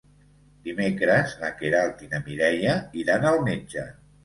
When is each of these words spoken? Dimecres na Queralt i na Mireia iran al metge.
Dimecres 0.67 1.35
na 1.43 1.51
Queralt 1.59 2.03
i 2.07 2.11
na 2.15 2.23
Mireia 2.25 2.75
iran 3.05 3.31
al 3.35 3.41
metge. 3.53 3.89